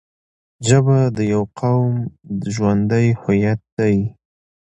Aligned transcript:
ژبه 0.67 0.97
د 1.17 1.19
یوه 1.33 1.49
قوم 1.61 1.93
ژوندی 2.55 3.07
هویت 3.21 3.61
دی 3.77 3.97